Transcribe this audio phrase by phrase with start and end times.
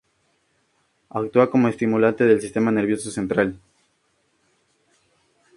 [1.19, 3.59] Actúa como estimulante del sistema nervioso central.